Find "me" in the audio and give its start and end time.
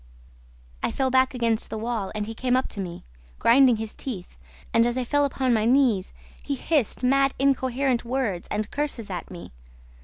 2.79-3.03, 9.29-9.51